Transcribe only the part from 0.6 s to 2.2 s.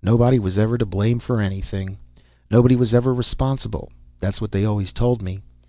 to blame for anything,